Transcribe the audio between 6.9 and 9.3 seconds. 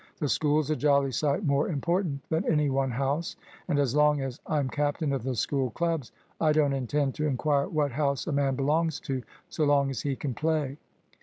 to inquire what house a man belongs to